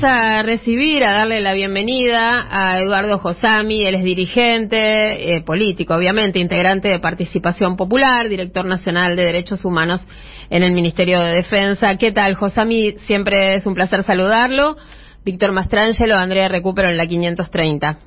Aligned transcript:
Vamos 0.00 0.18
a 0.18 0.42
recibir, 0.44 1.04
a 1.04 1.12
darle 1.12 1.42
la 1.42 1.52
bienvenida 1.52 2.46
a 2.50 2.80
Eduardo 2.80 3.18
Josami, 3.18 3.84
él 3.84 3.96
es 3.96 4.02
dirigente 4.02 5.36
eh, 5.36 5.42
político, 5.42 5.94
obviamente, 5.94 6.38
integrante 6.38 6.88
de 6.88 7.00
Participación 7.00 7.76
Popular, 7.76 8.30
director 8.30 8.64
nacional 8.64 9.14
de 9.14 9.24
Derechos 9.24 9.62
Humanos 9.62 10.00
en 10.48 10.62
el 10.62 10.72
Ministerio 10.72 11.20
de 11.20 11.34
Defensa. 11.34 11.96
¿Qué 11.96 12.12
tal, 12.12 12.34
Josami? 12.34 12.92
Siempre 13.00 13.56
es 13.56 13.66
un 13.66 13.74
placer 13.74 14.02
saludarlo. 14.02 14.76
Víctor 15.22 15.52
Mastrangelo, 15.52 16.14
Andrea 16.14 16.48
Recupero 16.48 16.88
en 16.88 16.96
la 16.96 17.06
530. 17.06 17.98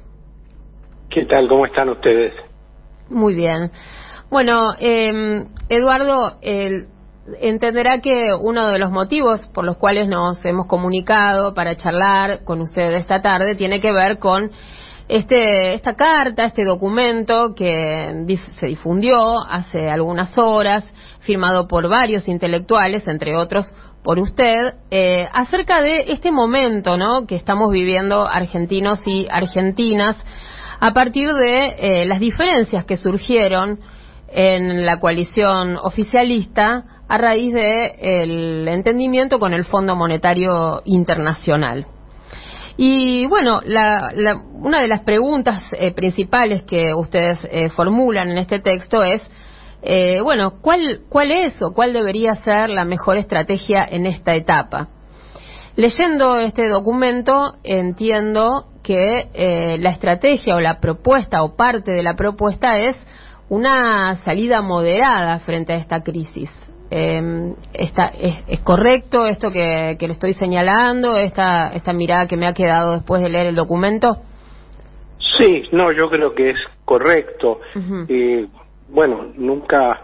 ¿Qué 1.12 1.26
tal? 1.26 1.48
¿Cómo 1.48 1.68
están 1.68 1.90
ustedes? 1.90 2.34
Muy 3.12 3.36
bien. 3.36 3.70
Bueno, 4.32 4.74
eh, 4.80 5.44
Eduardo, 5.70 6.40
el 6.42 6.88
entenderá 7.40 8.00
que 8.02 8.34
uno 8.34 8.68
de 8.68 8.80
los 8.80 8.92
motivos 8.92 9.42
por 9.54 9.66
los 9.66 9.78
cuales 9.78 10.10
nos 10.10 10.44
hemos 10.46 10.68
comunicado 10.68 11.54
para 11.54 11.76
charlar 11.78 12.44
con 12.44 12.62
ustedes 12.62 13.02
esta 13.02 13.22
tarde 13.22 13.56
tiene 13.56 13.80
que 13.80 13.92
ver 13.92 14.20
con 14.20 14.52
este, 15.08 15.74
esta 15.74 15.96
carta, 15.96 16.46
este 16.46 16.66
documento 16.66 17.54
que 17.56 18.26
se 18.60 18.68
difundió 18.68 19.40
hace 19.40 19.90
algunas 19.90 20.38
horas, 20.38 20.84
firmado 21.20 21.68
por 21.68 21.88
varios 21.88 22.28
intelectuales, 22.28 23.08
entre 23.08 23.36
otros 23.36 23.74
por 24.04 24.20
usted, 24.20 24.74
eh, 24.92 25.28
acerca 25.32 25.82
de 25.82 26.12
este 26.12 26.32
momento 26.32 26.98
¿no? 26.98 27.26
que 27.26 27.36
estamos 27.36 27.72
viviendo 27.72 28.28
argentinos 28.28 29.06
y 29.06 29.28
argentinas 29.30 30.18
a 30.80 30.94
partir 30.94 31.34
de 31.34 31.76
eh, 31.78 32.06
las 32.06 32.20
diferencias 32.20 32.84
que 32.84 32.98
surgieron 32.98 33.80
en 34.28 34.86
la 34.86 35.00
coalición 35.00 35.78
oficialista 35.82 36.84
a 37.08 37.18
raíz 37.18 37.54
del 37.54 38.68
entendimiento 38.68 39.40
con 39.40 39.54
el 39.54 39.66
Fondo 39.66 39.96
Monetario 39.96 40.82
Internacional. 40.86 41.86
Y 42.78 43.28
bueno, 43.28 43.62
una 44.54 44.82
de 44.82 44.88
las 44.88 45.02
preguntas 45.02 45.64
eh, 45.74 45.92
principales 45.92 46.64
que 46.64 46.94
ustedes 46.94 47.40
eh, 47.52 47.70
formulan 47.70 48.32
en 48.32 48.40
este 48.40 48.60
texto 48.60 49.04
es, 49.04 49.22
eh, 49.84 50.22
bueno, 50.24 50.56
¿cuál, 50.62 51.02
¿cuál 51.08 51.32
es 51.32 51.62
o 51.62 51.74
cuál 51.74 51.94
debería 51.94 52.36
ser 52.36 52.70
la 52.70 52.86
mejor 52.86 53.18
estrategia 53.18 53.86
en 53.88 54.08
esta 54.08 54.34
etapa? 54.34 54.88
Leyendo 55.76 56.38
este 56.38 56.68
documento 56.68 57.56
entiendo 57.64 58.68
que 58.84 59.78
la 59.80 59.90
estrategia 59.90 60.56
o 60.56 60.60
la 60.60 60.80
propuesta 60.80 61.42
o 61.42 61.56
parte 61.56 61.92
de 61.92 62.04
la 62.04 62.16
propuesta 62.16 62.78
es 62.78 62.96
una 63.50 64.18
salida 64.18 64.62
moderada 64.62 65.40
frente 65.40 65.74
a 65.74 65.78
esta 65.78 66.04
crisis. 66.04 66.52
Eh, 66.96 67.56
está, 67.74 68.12
es, 68.22 68.60
correcto 68.60 69.26
esto 69.26 69.52
que, 69.52 69.98
le 70.00 70.14
estoy 70.14 70.36
señalando, 70.36 71.18
esta, 71.18 71.70
esta 71.70 71.92
mirada 71.92 72.28
que 72.28 72.38
me 72.38 72.46
ha 72.46 72.54
quedado 72.54 72.94
después 72.94 73.20
de 73.24 73.30
leer 73.30 73.48
el 73.48 73.56
documento? 73.56 74.18
Sí, 75.40 75.64
no, 75.72 75.92
yo 75.92 76.08
creo 76.12 76.36
que 76.36 76.52
es 76.52 76.60
correcto. 76.86 77.62
y 78.08 78.46
bueno, 78.90 79.32
nunca 79.38 80.02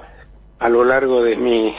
a 0.57 0.67
lo 0.67 0.83
largo 0.83 1.21
de 1.21 1.35
mi 1.35 1.75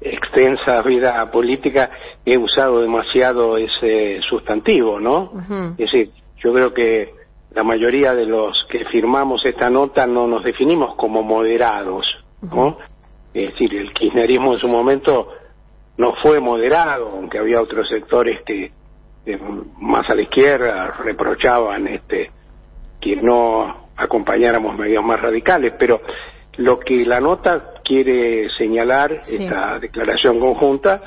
extensa 0.00 0.82
vida 0.82 1.30
política 1.30 1.88
he 2.24 2.36
usado 2.36 2.80
demasiado 2.80 3.56
ese 3.56 4.20
sustantivo, 4.28 4.98
¿no? 4.98 5.30
Es 5.78 5.92
decir, 5.92 6.10
yo 6.42 6.52
creo 6.52 6.74
que 6.74 7.14
la 7.52 7.62
mayoría 7.62 8.12
de 8.12 8.26
los 8.26 8.66
que 8.68 8.86
firmamos 8.86 9.46
esta 9.46 9.70
nota 9.70 10.04
no 10.04 10.26
nos 10.26 10.42
definimos 10.42 10.96
como 10.96 11.22
moderados, 11.22 12.04
¿no? 12.42 12.76
Es 13.36 13.50
decir, 13.50 13.74
el 13.74 13.92
kirchnerismo 13.92 14.54
en 14.54 14.58
su 14.58 14.66
momento 14.66 15.28
no 15.98 16.14
fue 16.22 16.40
moderado, 16.40 17.10
aunque 17.10 17.38
había 17.38 17.60
otros 17.60 17.86
sectores 17.86 18.40
que 18.46 18.72
más 19.78 20.08
a 20.08 20.14
la 20.14 20.22
izquierda 20.22 20.92
reprochaban 21.04 21.86
este 21.86 22.30
que 22.98 23.16
no 23.16 23.88
acompañáramos 23.94 24.78
medios 24.78 25.04
más 25.04 25.20
radicales, 25.20 25.74
pero 25.78 26.00
lo 26.56 26.80
que 26.80 27.04
la 27.04 27.20
nota 27.20 27.74
quiere 27.84 28.48
señalar, 28.56 29.20
esta 29.28 29.78
declaración 29.80 30.40
conjunta, 30.40 31.02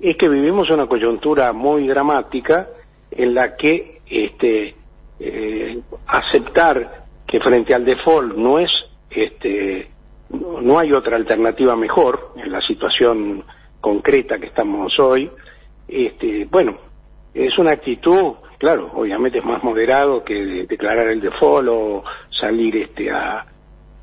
es 0.00 0.16
que 0.16 0.28
vivimos 0.28 0.68
una 0.70 0.88
coyuntura 0.88 1.52
muy 1.52 1.86
dramática 1.86 2.66
en 3.12 3.34
la 3.34 3.54
que 3.56 4.00
este, 4.10 4.74
eh, 5.20 5.78
aceptar 6.08 7.04
que 7.24 7.38
frente 7.38 7.72
al 7.72 7.84
default 7.84 8.36
no 8.36 8.58
es 8.58 8.70
este, 9.10 9.90
no 10.30 10.78
hay 10.78 10.92
otra 10.92 11.16
alternativa 11.16 11.74
mejor 11.76 12.32
en 12.36 12.52
la 12.52 12.60
situación 12.62 13.44
concreta 13.80 14.38
que 14.38 14.46
estamos 14.46 14.98
hoy. 14.98 15.30
Este, 15.86 16.46
bueno, 16.50 16.76
es 17.34 17.56
una 17.58 17.72
actitud, 17.72 18.34
claro, 18.58 18.90
obviamente 18.94 19.38
es 19.38 19.44
más 19.44 19.62
moderado 19.62 20.24
que 20.24 20.66
declarar 20.68 21.08
el 21.08 21.20
default 21.20 21.68
o 21.70 22.04
salir 22.30 22.76
este 22.76 23.10
a, 23.10 23.46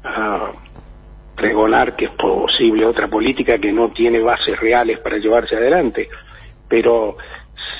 a 0.04 0.52
pregonar 1.36 1.96
que 1.96 2.06
es 2.06 2.12
posible 2.12 2.86
otra 2.86 3.08
política 3.08 3.58
que 3.58 3.72
no 3.72 3.90
tiene 3.90 4.22
bases 4.22 4.60
reales 4.60 5.00
para 5.00 5.18
llevarse 5.18 5.56
adelante. 5.56 6.10
Pero 6.68 7.18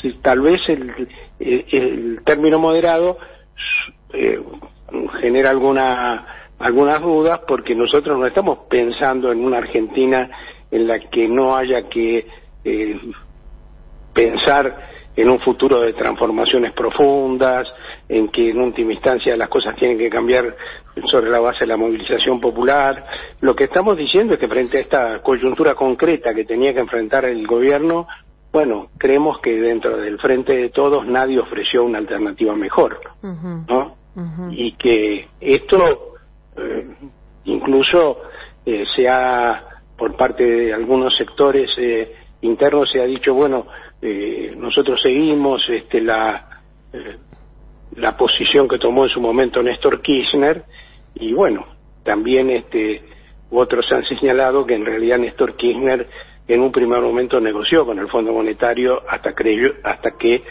si, 0.02 0.14
tal 0.16 0.42
vez 0.42 0.62
el, 0.68 1.08
el, 1.40 2.20
término 2.26 2.60
moderado 2.60 3.18
eh, 4.14 4.40
genera 5.22 5.50
alguna 5.50 6.26
algunas 6.60 7.02
dudas 7.02 7.42
porque 7.48 7.76
nosotros 7.76 8.18
no 8.18 8.26
estamos 8.26 8.60
pensando 8.70 9.32
en 9.32 9.46
una 9.46 9.58
Argentina 9.58 10.30
en 10.72 10.88
la 10.88 11.00
que 11.00 11.28
no 11.28 11.56
haya 11.56 11.90
que 11.90 12.28
eh, 12.64 13.00
pensar 14.14 14.96
en 15.16 15.30
un 15.30 15.40
futuro 15.40 15.82
de 15.82 15.94
transformaciones 15.94 16.74
profundas, 16.74 17.68
en 18.10 18.28
que 18.30 18.50
en 18.50 18.60
última 18.60 18.94
instancia 18.94 19.38
las 19.38 19.48
cosas 19.48 19.76
tienen 19.78 19.98
que 19.98 20.10
cambiar 20.10 20.56
sobre 21.10 21.30
la 21.30 21.40
base 21.40 21.60
de 21.62 21.68
la 21.68 21.78
movilización 21.78 22.42
popular. 22.42 23.06
Lo 23.42 23.56
que 23.56 23.66
estamos 23.66 23.96
diciendo 23.96 24.34
es 24.34 24.40
que 24.40 24.48
frente 24.48 24.78
a 24.78 24.82
esta 24.82 25.22
coyuntura 25.22 25.76
concreta 25.76 26.34
que 26.34 26.44
tenía 26.44 26.74
que 26.74 26.82
enfrentar 26.82 27.26
el 27.26 27.48
gobierno, 27.48 28.08
bueno, 28.52 28.88
creemos 28.98 29.40
que 29.40 29.52
dentro 29.52 29.98
del 29.98 30.18
frente 30.20 30.54
de 30.54 30.70
todos 30.70 31.06
nadie 31.06 31.40
ofreció 31.40 31.84
una 31.84 32.00
alternativa 32.00 32.56
mejor, 32.56 33.00
¿no? 33.22 33.96
Y 34.52 34.74
que 34.74 35.28
esto 35.42 36.15
incluso 37.46 38.22
eh, 38.66 38.86
se 38.96 39.08
ha, 39.08 39.64
por 39.98 40.16
parte 40.16 40.44
de 40.44 40.74
algunos 40.74 41.16
sectores 41.16 41.70
eh, 41.78 42.14
internos, 42.42 42.90
se 42.92 43.02
ha 43.02 43.06
dicho, 43.06 43.34
bueno, 43.34 43.68
nosotros 44.58 45.02
seguimos 45.02 45.68
este, 45.68 46.00
la, 46.00 46.62
la 47.96 48.16
posición 48.16 48.68
que 48.68 48.78
tomó 48.78 49.06
en 49.06 49.10
su 49.10 49.20
momento 49.20 49.64
Néstor 49.64 50.02
Kirchner 50.02 50.64
y 51.16 51.34
bueno, 51.34 51.66
también 52.04 52.52
este, 52.52 53.02
otros 53.50 53.92
han 53.92 54.06
señalado 54.06 54.66
que 54.66 54.76
en 54.76 54.86
realidad 54.86 55.18
Néstor 55.18 55.56
Kirchner 55.56 56.08
en 56.48 56.62
un 56.62 56.72
primer 56.72 57.02
momento 57.02 57.40
negoció 57.40 57.86
con 57.86 58.00
el 58.00 58.08
Fondo 58.08 58.32
Monetario 58.34 59.02
hasta, 59.10 59.34
creyó, 59.34 59.74
hasta 59.84 60.12
que 60.12 60.44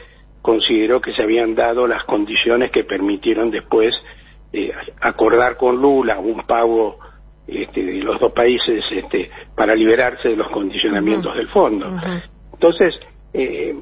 consideró 0.43 1.01
que 1.01 1.13
se 1.15 1.23
habían 1.23 1.55
dado 1.55 1.87
las 1.87 2.05
condiciones 2.05 2.71
que 2.71 2.85
permitieron 2.85 3.51
después 3.51 3.95
eh, 4.57 4.73
acordar 5.01 5.57
con 5.57 5.83
Lula 5.83 6.21
un 6.21 6.47
pago 6.47 7.01
este, 7.45 7.83
de 7.83 7.95
los 7.95 8.21
dos 8.21 8.31
países 8.31 8.85
este, 8.89 9.29
para 9.53 9.75
liberarse 9.75 10.29
de 10.29 10.37
los 10.37 10.49
condicionamientos 10.51 11.35
del 11.35 11.49
fondo. 11.49 11.89
Entonces, 12.53 12.95
eh, 13.33 13.75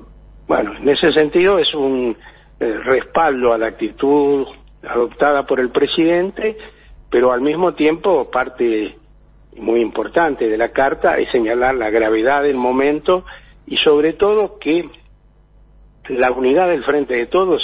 bueno, 0.49 0.75
en 0.75 0.89
ese 0.89 1.13
sentido 1.13 1.59
es 1.59 1.75
un 1.75 2.17
eh, 2.59 2.79
respaldo 2.85 3.53
a 3.53 3.59
la 3.59 3.67
actitud 3.67 4.47
adoptada 4.83 5.45
por 5.45 5.61
el 5.61 5.69
presidente, 5.69 6.57
pero 7.11 7.33
al 7.33 7.43
mismo 7.43 7.75
tiempo 7.75 8.31
parte 8.31 8.97
muy 9.59 9.83
importante 9.83 10.49
de 10.49 10.57
la 10.57 10.71
carta 10.71 11.19
es 11.19 11.31
señalar 11.33 11.75
la 11.75 11.91
gravedad 11.91 12.45
del 12.45 12.57
momento 12.57 13.27
y 13.67 13.77
sobre 13.77 14.15
todo 14.15 14.59
que 14.59 14.89
la 16.09 16.33
unidad 16.33 16.69
del 16.69 16.83
frente 16.83 17.13
de 17.13 17.27
todos 17.27 17.63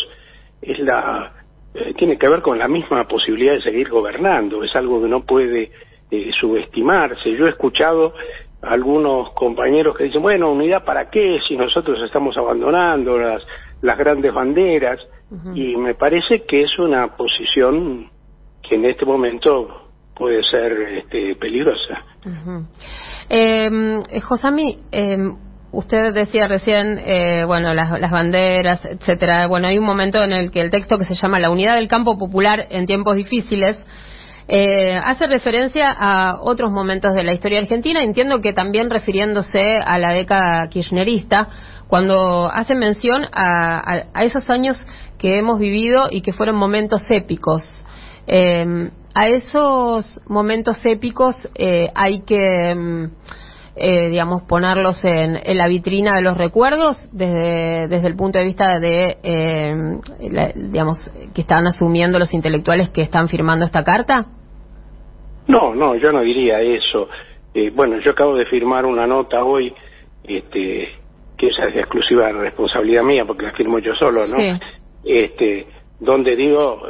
es 0.61 0.78
la 0.81 1.38
eh, 1.75 1.94
tiene 1.97 2.19
que 2.19 2.29
ver 2.29 2.43
con 2.43 2.59
la 2.59 2.69
misma 2.69 3.06
posibilidad 3.06 3.55
de 3.55 3.62
seguir 3.62 3.88
gobernando, 3.88 4.62
es 4.62 4.75
algo 4.75 5.03
que 5.03 5.09
no 5.09 5.23
puede 5.23 5.70
eh, 6.11 6.31
subestimarse. 6.41 7.37
Yo 7.37 7.47
he 7.47 7.50
escuchado 7.50 8.15
a 8.62 8.70
algunos 8.70 9.31
compañeros 9.35 9.97
que 9.97 10.05
dicen, 10.05 10.23
bueno, 10.23 10.50
unidad 10.50 10.85
para 10.85 11.11
qué 11.11 11.38
si 11.47 11.56
nosotros 11.56 12.00
estamos 12.03 12.37
abandonando 12.37 13.19
las, 13.19 13.43
las 13.82 13.99
grandes 13.99 14.32
banderas, 14.32 15.00
y 15.55 15.76
me 15.76 15.94
parece 15.94 16.44
que 16.44 16.62
es 16.62 16.79
una 16.79 17.15
posición 17.15 18.09
que 18.67 18.76
en 18.76 18.87
este 18.87 19.05
momento 19.05 19.91
puede 20.17 20.43
ser 20.44 20.73
este, 20.73 21.37
peligrosa. 21.37 22.03
eh, 23.29 24.21
Josami, 24.23 24.79
eh, 24.91 25.19
Usted 25.70 26.15
decía 26.15 26.49
recién, 26.49 26.99
eh, 27.05 27.44
bueno, 27.47 27.75
las, 27.75 28.11
banderas, 28.11 28.85
etcétera. 28.85 29.47
Bueno, 29.47 29.67
hay 29.67 29.79
un 29.79 29.85
momento 29.85 30.23
en 30.23 30.32
el 30.32 30.50
que 30.50 30.62
el 30.62 30.70
texto 30.70 30.97
que 30.97 31.05
se 31.05 31.15
llama 31.15 31.38
La 31.38 31.50
unidad 31.50 31.76
del 31.76 31.88
campo 31.88 32.19
popular 32.19 32.67
en 32.70 32.87
tiempos 32.87 33.17
difíciles 33.17 33.76
eh, 34.50 34.97
hace 34.97 35.26
referencia 35.26 35.91
a 35.91 36.38
otros 36.41 36.73
momentos 36.73 37.15
de 37.15 37.23
la 37.23 37.35
historia 37.35 37.59
argentina. 37.59 38.03
Entiendo 38.03 38.41
que 38.41 38.55
también 38.55 38.88
refiriéndose 38.88 39.76
a 39.76 39.99
la 39.99 40.11
década 40.12 40.69
kirchnerista, 40.69 41.49
cuando 41.87 42.50
hace 42.50 42.75
mención 42.75 43.26
a, 43.32 44.05
esos 44.23 44.49
años 44.49 44.79
que 45.19 45.38
hemos 45.38 45.59
vivido 45.59 46.05
y 46.11 46.23
que 46.23 46.32
fueron 46.32 46.56
momentos 46.56 47.03
épicos. 47.11 47.62
Eh, 48.26 48.91
a 49.14 49.29
esos 49.29 50.21
momentos 50.29 50.79
épicos 50.85 51.35
eh, 51.55 51.91
hay 51.94 52.21
que, 52.21 52.75
mm, 52.75 53.11
eh, 53.78 54.08
digamos, 54.08 54.42
ponerlos 54.42 55.04
en, 55.04 55.38
la 55.56 55.69
vitrina 55.69 56.14
de 56.14 56.22
los 56.22 56.36
recuerdos 56.36 56.96
desde, 57.12 57.88
desde 57.88 58.08
el 58.08 58.16
punto 58.16 58.38
de 58.38 58.44
vista 58.44 58.78
de, 58.80 59.16
digamos, 60.54 61.10
que 61.34 61.40
están 61.40 61.66
asumiendo 61.66 62.19
los 62.19 62.34
intelectuales 62.34 62.90
que 62.90 63.02
están 63.02 63.28
firmando 63.28 63.64
esta 63.64 63.84
carta. 63.84 64.26
No, 65.46 65.75
no, 65.75 65.96
yo 65.96 66.12
no 66.12 66.20
diría 66.20 66.60
eso. 66.60 67.08
bueno, 67.75 67.98
yo 68.00 68.10
acabo 68.12 68.36
de 68.36 68.46
firmar 68.46 68.84
una 68.84 69.06
nota 69.06 69.42
hoy, 69.44 69.72
este, 70.25 70.88
que 71.36 71.46
esa 71.48 71.66
es 71.66 71.75
de 71.75 71.80
exclusiva 71.80 72.30
responsabilidad 72.32 73.02
mía 73.02 73.25
porque 73.25 73.44
la 73.44 73.52
firmo 73.52 73.78
yo 73.78 73.94
solo, 73.94 74.20
¿no? 74.26 74.58
Este, 75.04 75.66
donde 76.00 76.36
digo 76.36 76.82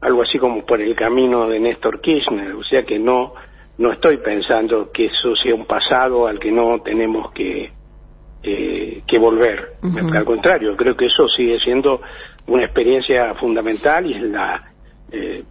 algo 0.00 0.22
así 0.22 0.38
como 0.38 0.66
por 0.66 0.80
el 0.80 0.94
camino 0.94 1.48
de 1.48 1.60
Néstor 1.60 2.00
Kirchner, 2.00 2.52
o 2.52 2.64
sea 2.64 2.82
que 2.82 2.98
no 2.98 3.32
no 3.78 3.92
estoy 3.92 4.18
pensando 4.18 4.90
que 4.92 5.06
eso 5.06 5.34
sea 5.36 5.54
un 5.54 5.66
pasado 5.66 6.26
al 6.26 6.38
que 6.38 6.52
no 6.52 6.80
tenemos 6.82 7.32
que 7.32 7.72
eh, 8.46 9.02
que 9.06 9.18
volver. 9.18 9.76
Al 10.12 10.24
contrario, 10.26 10.76
creo 10.76 10.94
que 10.94 11.06
eso 11.06 11.26
sigue 11.28 11.58
siendo 11.60 12.02
una 12.46 12.64
experiencia 12.64 13.34
fundamental 13.36 14.04
y 14.04 14.14
es 14.14 14.22
la 14.22 14.62
eh, 15.10 15.42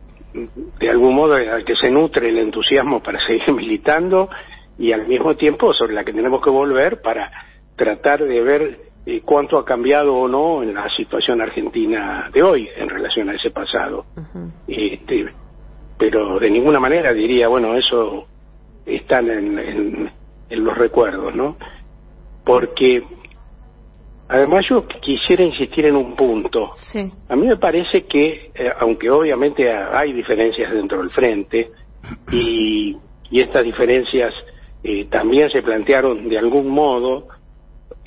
de 0.80 0.90
algún 0.90 1.16
modo 1.16 1.36
al 1.36 1.66
que 1.66 1.76
se 1.76 1.90
nutre 1.90 2.30
el 2.30 2.38
entusiasmo 2.38 3.02
para 3.02 3.20
seguir 3.28 3.52
militando 3.52 4.30
y 4.78 4.92
al 4.92 5.08
mismo 5.08 5.36
tiempo 5.36 5.74
sobre 5.74 5.94
la 5.94 6.04
que 6.04 6.14
tenemos 6.14 6.42
que 6.44 6.50
volver 6.50 7.02
para 7.02 7.32
tratar 7.76 8.24
de 8.24 8.42
ver 8.42 8.80
eh, 9.06 9.22
cuánto 9.26 9.58
ha 9.58 9.66
cambiado 9.66 10.16
o 10.16 10.28
no 10.28 10.64
en 10.64 10.74
la 10.74 10.88
situación 10.96 11.42
argentina 11.42 12.30
de 12.32 12.44
hoy 12.44 12.70
en 12.78 12.90
relación 12.90 13.30
a 13.30 13.36
ese 13.36 13.52
pasado. 13.52 14.06
este, 14.68 15.34
pero 15.98 16.40
de 16.40 16.50
ninguna 16.50 16.80
manera 16.80 17.14
diría, 17.14 17.48
bueno, 17.48 17.76
eso 17.76 18.26
está 18.86 19.20
en, 19.20 19.60
en, 20.50 20.64
los 20.64 20.78
recuerdos, 20.78 21.34
¿no? 21.36 21.58
Porque 22.46 23.04
además 24.28 24.66
yo 24.70 24.86
quisiera 25.02 25.44
insistir 25.44 25.86
en 25.86 25.96
un 25.96 26.16
punto. 26.16 26.74
A 27.30 27.36
mí 27.36 27.48
me 27.48 27.58
parece 27.58 28.04
que, 28.04 28.52
eh, 28.54 28.72
aunque 28.80 29.10
obviamente 29.10 29.72
hay 29.72 30.14
diferencias 30.14 30.72
dentro 30.72 31.00
del 31.00 31.10
frente, 31.10 31.72
y, 32.32 32.96
y 33.32 33.42
estas 33.42 33.64
diferencias 33.64 34.34
eh, 34.84 35.06
también 35.06 35.50
se 35.50 35.62
plantearon 35.62 36.28
de 36.28 36.38
algún 36.38 36.68
modo 36.70 37.28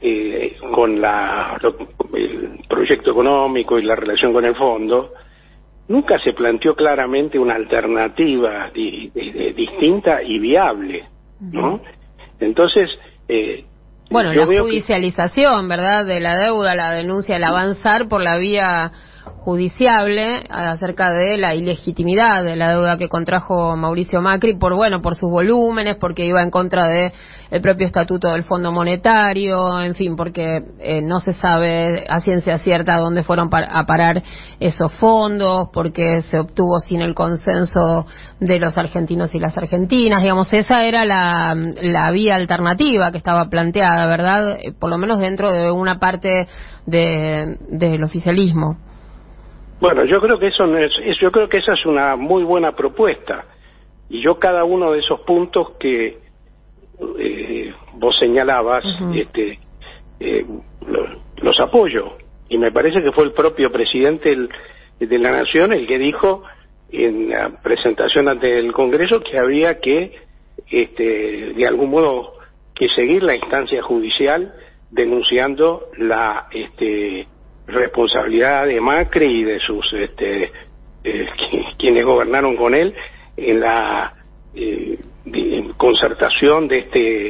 eh, 0.00 0.56
con 0.74 1.00
la, 1.00 1.58
el 2.14 2.60
proyecto 2.68 3.12
económico 3.12 3.78
y 3.78 3.82
la 3.82 3.96
relación 3.96 4.32
con 4.32 4.44
el 4.44 4.54
fondo, 4.54 5.12
nunca 5.88 6.18
se 6.20 6.32
planteó 6.32 6.74
claramente 6.74 7.38
una 7.38 7.54
alternativa 7.54 8.70
distinta 8.74 10.22
y 10.22 10.38
viable, 10.38 11.04
¿no? 11.40 11.80
Entonces, 12.40 12.90
eh, 13.28 13.64
bueno, 14.10 14.32
la 14.32 14.46
judicialización, 14.46 15.68
¿verdad? 15.68 16.06
De 16.06 16.20
la 16.20 16.36
deuda, 16.36 16.74
la 16.74 16.92
denuncia, 16.92 17.36
el 17.36 17.44
avanzar 17.44 18.08
por 18.08 18.22
la 18.22 18.36
vía 18.36 18.92
judiciable 19.46 20.44
acerca 20.50 21.12
de 21.12 21.36
la 21.36 21.54
ilegitimidad 21.54 22.44
de 22.44 22.56
la 22.56 22.70
deuda 22.70 22.98
que 22.98 23.08
contrajo 23.08 23.76
Mauricio 23.76 24.20
Macri 24.20 24.56
por 24.56 24.74
bueno 24.74 25.02
por 25.02 25.14
sus 25.14 25.30
volúmenes 25.30 25.96
porque 25.96 26.26
iba 26.26 26.42
en 26.42 26.50
contra 26.50 26.86
de 26.86 27.12
el 27.50 27.60
propio 27.60 27.86
estatuto 27.86 28.32
del 28.32 28.42
Fondo 28.42 28.72
Monetario 28.72 29.80
en 29.80 29.94
fin 29.94 30.16
porque 30.16 30.64
eh, 30.80 31.00
no 31.00 31.20
se 31.20 31.32
sabe 31.32 32.04
a 32.08 32.20
ciencia 32.20 32.58
cierta 32.58 32.98
dónde 32.98 33.22
fueron 33.22 33.48
a 33.52 33.86
parar 33.86 34.22
esos 34.58 34.92
fondos 34.94 35.68
porque 35.72 36.22
se 36.22 36.40
obtuvo 36.40 36.80
sin 36.80 37.00
el 37.00 37.14
consenso 37.14 38.06
de 38.40 38.58
los 38.58 38.76
argentinos 38.76 39.34
y 39.34 39.38
las 39.38 39.56
argentinas. 39.56 40.22
Digamos 40.22 40.52
esa 40.52 40.84
era 40.84 41.04
la, 41.04 41.56
la 41.80 42.10
vía 42.10 42.34
alternativa 42.34 43.12
que 43.12 43.18
estaba 43.18 43.48
planteada 43.48 44.06
verdad 44.06 44.58
eh, 44.60 44.72
por 44.72 44.90
lo 44.90 44.98
menos 44.98 45.20
dentro 45.20 45.52
de 45.52 45.70
una 45.70 45.98
parte 46.00 46.48
de, 46.86 47.58
del 47.70 48.02
oficialismo 48.02 48.78
bueno, 49.80 50.04
yo 50.04 50.20
creo 50.20 50.38
que 50.38 50.48
eso 50.48 50.64
es, 50.76 50.92
yo 51.20 51.30
creo 51.30 51.48
que 51.48 51.58
esa 51.58 51.74
es 51.74 51.84
una 51.84 52.16
muy 52.16 52.44
buena 52.44 52.72
propuesta. 52.72 53.44
Y 54.08 54.22
yo 54.22 54.38
cada 54.38 54.64
uno 54.64 54.92
de 54.92 55.00
esos 55.00 55.20
puntos 55.20 55.72
que 55.78 56.18
eh, 57.18 57.74
vos 57.94 58.16
señalabas, 58.18 58.84
este, 59.14 59.58
eh, 60.20 60.46
los, 61.42 61.60
apoyo. 61.60 62.16
Y 62.48 62.58
me 62.58 62.72
parece 62.72 63.02
que 63.02 63.12
fue 63.12 63.24
el 63.24 63.32
propio 63.32 63.70
presidente 63.70 64.48
de 64.98 65.18
la 65.18 65.32
nación 65.32 65.72
el 65.72 65.86
que 65.86 65.98
dijo 65.98 66.44
en 66.90 67.30
la 67.30 67.50
presentación 67.62 68.28
ante 68.28 68.58
el 68.58 68.72
Congreso 68.72 69.20
que 69.20 69.38
había 69.38 69.80
que, 69.80 70.14
este, 70.70 71.52
de 71.54 71.66
algún 71.66 71.90
modo, 71.90 72.34
que 72.74 72.88
seguir 72.88 73.22
la 73.22 73.34
instancia 73.34 73.82
judicial 73.82 74.54
denunciando 74.90 75.88
la, 75.98 76.46
este, 76.52 77.26
responsabilidad 77.66 78.66
de 78.66 78.80
Macri 78.80 79.40
y 79.40 79.44
de 79.44 79.58
sus 79.60 79.92
este, 79.92 80.52
eh, 81.04 81.26
quienes 81.78 82.04
gobernaron 82.04 82.56
con 82.56 82.74
él 82.74 82.94
en 83.36 83.60
la 83.60 84.12
eh, 84.54 84.98
concertación 85.76 86.68
de 86.68 86.78
este 86.78 87.28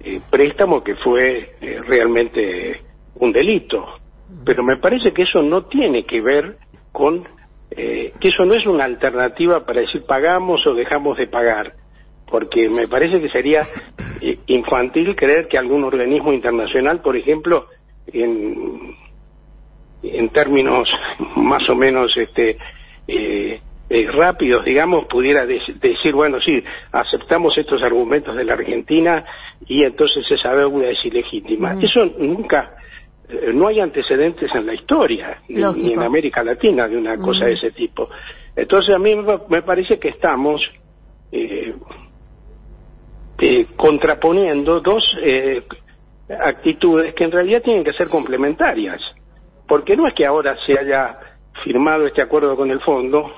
eh, 0.00 0.20
préstamo 0.30 0.82
que 0.82 0.94
fue 0.96 1.54
realmente 1.86 2.80
un 3.16 3.32
delito. 3.32 3.86
Pero 4.44 4.62
me 4.62 4.78
parece 4.78 5.12
que 5.12 5.22
eso 5.22 5.42
no 5.42 5.66
tiene 5.66 6.04
que 6.04 6.20
ver 6.20 6.56
con 6.90 7.24
que 7.70 8.28
eso 8.28 8.44
no 8.44 8.52
es 8.52 8.66
una 8.66 8.84
alternativa 8.84 9.64
para 9.64 9.80
decir 9.80 10.04
pagamos 10.04 10.66
o 10.66 10.74
dejamos 10.74 11.16
de 11.16 11.26
pagar, 11.26 11.72
porque 12.30 12.68
me 12.68 12.86
parece 12.86 13.18
que 13.18 13.30
sería 13.30 13.66
infantil 14.46 15.16
creer 15.16 15.48
que 15.48 15.56
algún 15.56 15.82
organismo 15.84 16.34
internacional, 16.34 17.00
por 17.00 17.16
ejemplo, 17.16 17.68
en 18.12 18.94
en 20.02 20.28
términos 20.30 20.88
más 21.36 21.68
o 21.68 21.74
menos 21.74 22.16
este 22.16 22.58
eh, 23.06 23.60
eh, 23.88 24.10
rápidos, 24.10 24.64
digamos, 24.64 25.06
pudiera 25.06 25.44
decir, 25.44 26.14
bueno, 26.14 26.40
sí, 26.40 26.62
aceptamos 26.92 27.56
estos 27.58 27.82
argumentos 27.82 28.34
de 28.34 28.44
la 28.44 28.54
Argentina 28.54 29.24
y 29.66 29.82
entonces 29.82 30.24
esa 30.30 30.54
deuda 30.54 30.88
es 30.88 31.04
ilegítima. 31.04 31.74
Mm. 31.74 31.84
Eso 31.84 32.06
nunca, 32.18 32.76
eh, 33.28 33.50
no 33.52 33.68
hay 33.68 33.80
antecedentes 33.80 34.52
en 34.54 34.66
la 34.66 34.74
historia, 34.74 35.42
ni, 35.48 35.92
en 35.92 36.00
América 36.00 36.42
Latina, 36.42 36.88
de 36.88 36.96
una 36.96 37.18
cosa 37.18 37.44
de 37.44 37.52
mm. 37.52 37.56
ese 37.56 37.70
tipo. 37.72 38.08
Entonces 38.56 38.94
a 38.94 38.98
mí 38.98 39.14
me 39.48 39.62
parece 39.62 39.98
que 39.98 40.08
estamos 40.08 40.62
contraponiendo 43.76 44.80
dos 44.80 45.02
actitudes 46.38 47.14
que 47.14 47.24
en 47.24 47.32
realidad 47.32 47.62
tienen 47.62 47.82
que 47.82 47.92
ser 47.94 48.08
complementarias 48.08 49.00
porque 49.72 49.96
no 49.96 50.06
es 50.06 50.12
que 50.12 50.26
ahora 50.26 50.54
se 50.66 50.78
haya 50.78 51.18
firmado 51.64 52.06
este 52.06 52.20
acuerdo 52.20 52.56
con 52.56 52.70
el 52.70 52.80
fondo 52.80 53.32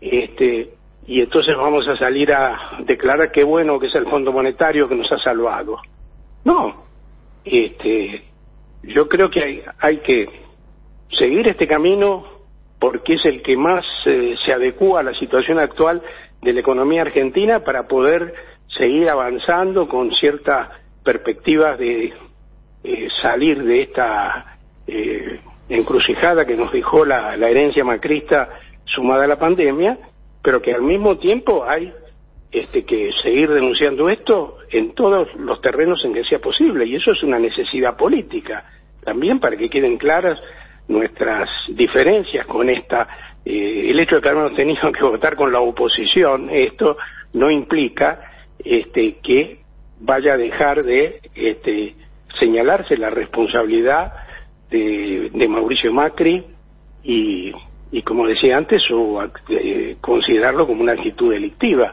este 0.00 0.70
y 1.06 1.20
entonces 1.20 1.56
vamos 1.56 1.86
a 1.86 1.96
salir 1.96 2.32
a 2.32 2.80
declarar 2.80 3.30
qué 3.30 3.44
bueno 3.44 3.78
que 3.78 3.86
es 3.86 3.94
el 3.94 4.06
Fondo 4.06 4.32
Monetario 4.32 4.88
que 4.88 4.96
nos 4.96 5.12
ha 5.12 5.18
salvado. 5.18 5.78
No, 6.44 6.82
este, 7.44 8.24
yo 8.82 9.08
creo 9.08 9.30
que 9.30 9.40
hay, 9.40 9.62
hay 9.78 9.98
que 9.98 10.28
seguir 11.16 11.46
este 11.46 11.68
camino 11.68 12.24
porque 12.80 13.14
es 13.14 13.24
el 13.24 13.40
que 13.40 13.56
más 13.56 13.84
eh, 14.06 14.34
se 14.44 14.52
adecua 14.52 14.98
a 14.98 15.04
la 15.04 15.14
situación 15.14 15.60
actual 15.60 16.02
de 16.40 16.54
la 16.54 16.58
economía 16.58 17.02
argentina 17.02 17.60
para 17.60 17.86
poder 17.86 18.34
seguir 18.66 19.08
avanzando 19.08 19.86
con 19.86 20.10
ciertas 20.10 20.70
perspectivas 21.04 21.78
de 21.78 22.12
eh, 22.82 23.08
salir 23.22 23.62
de 23.62 23.82
esta 23.82 24.58
eh, 24.88 25.38
encrucijada 25.76 26.44
que 26.44 26.56
nos 26.56 26.70
dejó 26.70 27.04
la, 27.04 27.34
herencia 27.34 27.84
macrista 27.84 28.48
sumada 28.84 29.24
a 29.24 29.28
la 29.28 29.38
pandemia, 29.38 29.98
pero 30.42 30.60
que 30.60 30.74
al 30.74 30.82
mismo 30.82 31.16
tiempo 31.16 31.64
hay 31.64 31.92
este, 32.50 32.84
que 32.84 33.10
seguir 33.22 33.50
denunciando 33.50 34.08
esto 34.08 34.58
en 34.70 34.94
todos 34.94 35.28
los 35.36 35.60
terrenos 35.62 36.04
en 36.04 36.12
que 36.12 36.24
sea 36.24 36.40
posible, 36.40 36.86
y 36.86 36.96
eso 36.96 37.12
es 37.12 37.22
una 37.22 37.38
necesidad 37.38 37.96
política, 37.96 38.64
también 39.02 39.40
para 39.40 39.56
que 39.56 39.70
queden 39.70 39.96
claras 39.96 40.38
nuestras 40.88 41.48
diferencias 41.68 42.46
con 42.46 42.68
esta. 42.68 43.08
Eh, 43.44 43.90
el 43.90 43.98
hecho 43.98 44.16
de 44.16 44.22
que 44.22 44.28
hayamos 44.28 44.54
tenido 44.54 44.92
que 44.92 45.02
votar 45.02 45.36
con 45.36 45.52
la 45.52 45.60
oposición, 45.60 46.50
esto 46.50 46.98
no 47.32 47.50
implica 47.50 48.20
este, 48.62 49.16
que 49.22 49.60
vaya 50.00 50.34
a 50.34 50.36
dejar 50.36 50.82
de 50.82 51.20
este, 51.34 51.94
señalarse 52.38 52.96
la 52.96 53.08
responsabilidad 53.08 54.12
de, 54.72 55.48
Mauricio 55.48 55.92
Macri 55.92 56.44
y, 57.04 57.52
y, 57.90 58.02
como 58.02 58.26
decía 58.26 58.56
antes, 58.56 58.82
o, 58.90 59.22
eh, 59.48 59.96
considerarlo 60.00 60.66
como 60.66 60.82
una 60.82 60.92
actitud 60.92 61.32
delictiva, 61.32 61.92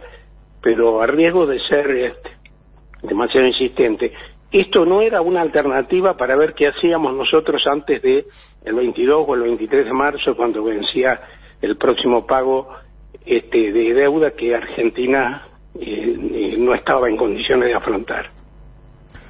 pero 0.61 1.01
a 1.01 1.07
riesgo 1.07 1.45
de 1.45 1.59
ser 1.61 1.89
este, 1.91 2.29
demasiado 3.03 3.47
insistente, 3.47 4.13
esto 4.51 4.85
no 4.85 5.01
era 5.01 5.21
una 5.21 5.41
alternativa 5.41 6.17
para 6.17 6.35
ver 6.35 6.53
qué 6.53 6.67
hacíamos 6.67 7.13
nosotros 7.13 7.61
antes 7.67 8.01
de 8.01 8.25
el 8.65 8.73
22 8.73 9.25
o 9.27 9.35
el 9.35 9.41
23 9.41 9.85
de 9.85 9.93
marzo 9.93 10.35
cuando 10.35 10.63
vencía 10.63 11.19
el 11.61 11.77
próximo 11.77 12.25
pago 12.25 12.69
este, 13.25 13.71
de 13.71 13.93
deuda 13.93 14.31
que 14.31 14.55
Argentina 14.55 15.47
eh, 15.75 16.17
eh, 16.33 16.55
no 16.57 16.73
estaba 16.73 17.09
en 17.09 17.17
condiciones 17.17 17.69
de 17.69 17.75
afrontar. 17.75 18.31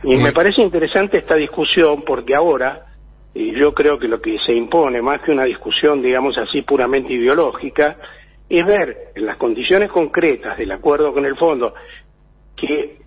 Y 0.03 0.15
me 0.15 0.31
parece 0.31 0.61
interesante 0.61 1.17
esta 1.17 1.35
discusión 1.35 2.03
porque 2.03 2.33
ahora 2.33 2.85
eh, 3.33 3.53
yo 3.55 3.73
creo 3.73 3.97
que 3.97 4.07
lo 4.07 4.21
que 4.21 4.37
se 4.45 4.53
impone, 4.53 5.01
más 5.01 5.21
que 5.21 5.31
una 5.31 5.45
discusión, 5.45 6.01
digamos 6.01 6.37
así, 6.37 6.61
puramente 6.61 7.13
ideológica, 7.13 7.97
es 8.49 8.65
ver 8.65 9.11
en 9.15 9.25
las 9.25 9.37
condiciones 9.37 9.91
concretas 9.91 10.57
del 10.57 10.71
acuerdo 10.71 11.13
con 11.13 11.25
el 11.25 11.35
fondo 11.35 11.73
que 12.55 12.97